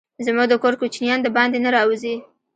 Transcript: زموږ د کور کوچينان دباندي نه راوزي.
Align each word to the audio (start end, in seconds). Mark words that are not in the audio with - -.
زموږ 0.25 0.47
د 0.49 0.53
کور 0.63 0.73
کوچينان 0.81 1.19
دباندي 1.21 1.59
نه 1.65 1.69
راوزي. 1.75 2.15